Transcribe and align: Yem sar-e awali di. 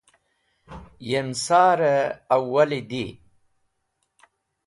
Yem 1.09 1.29
sar-e 1.45 1.93
awali 2.35 2.81
di. 2.89 3.05